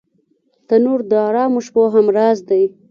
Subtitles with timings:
[0.67, 2.63] تنور د ارامو شپو همراز دی